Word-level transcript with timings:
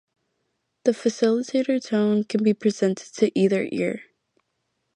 The 0.83 0.93
facilitator 0.93 1.79
tone 1.79 2.23
can 2.23 2.43
be 2.43 2.55
presented 2.55 3.13
to 3.17 3.31
either 3.39 3.69
ear. 3.71 4.01